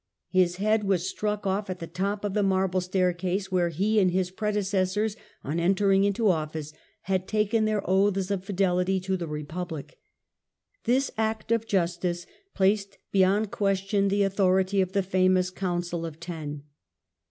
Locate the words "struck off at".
1.07-1.77